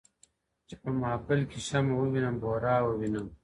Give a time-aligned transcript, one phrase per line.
[0.67, 3.27] چي په محفل کي شمع ووینم بورا ووینم.